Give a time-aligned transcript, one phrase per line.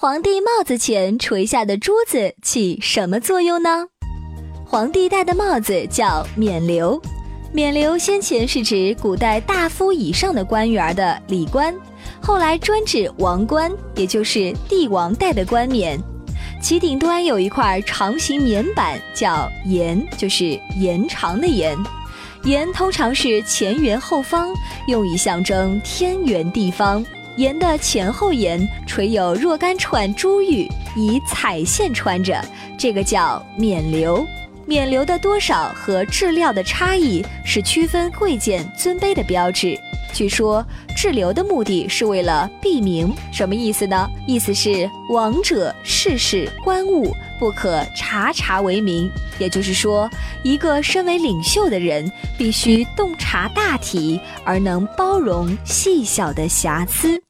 [0.00, 3.88] 皇帝帽子前垂下的珠子起什么作用呢？
[4.64, 7.02] 皇帝戴的帽子叫冕旒，
[7.52, 11.74] 冕旒先前是指古代大夫以上的官员的礼冠，
[12.22, 16.00] 后来专指王冠，也就是帝王戴的冠冕。
[16.62, 21.76] 其顶端有一块长形冕板，叫檐，就是延长的延。
[22.44, 24.54] 檐通常是前圆后方，
[24.86, 27.04] 用以象征天圆地方。
[27.38, 32.44] 檐的前后沿垂有若干串珠玉，以彩线穿着，
[32.76, 34.26] 这个叫冕旒。
[34.66, 39.78] 冕旒的多少和质料的差异是区分贵贱尊卑的标志。
[40.12, 40.66] 据说
[40.96, 44.10] 制留的目的是为了避名，什么意思呢？
[44.26, 49.08] 意思是王者世事官物不可察察为名。
[49.38, 50.10] 也就是说，
[50.42, 57.22] 一个身为领袖的人必须洞察大体，而能包容细小的瑕疵。